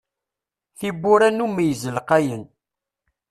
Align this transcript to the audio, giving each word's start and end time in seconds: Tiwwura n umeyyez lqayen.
Tiwwura 0.77 1.27
n 1.31 1.39
umeyyez 1.45 1.83
lqayen. 1.97 2.43